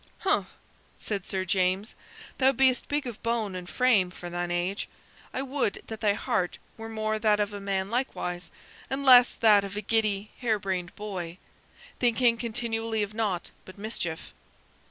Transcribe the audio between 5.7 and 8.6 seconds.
that thy heart were more that of a man likewise,